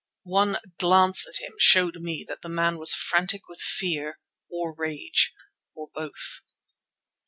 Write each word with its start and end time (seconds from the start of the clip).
One 0.23 0.57
glance 0.79 1.27
at 1.27 1.37
him 1.43 1.53
showed 1.59 1.97
me 2.01 2.25
that 2.27 2.41
the 2.41 2.49
man 2.49 2.79
was 2.79 2.91
frantic 2.95 3.47
with 3.47 3.61
fear, 3.61 4.17
or 4.49 4.73
rage, 4.73 5.35
or 5.75 5.91
both. 5.93 6.41